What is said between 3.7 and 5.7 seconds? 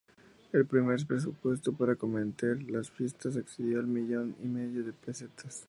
a millón y medio de pesetas.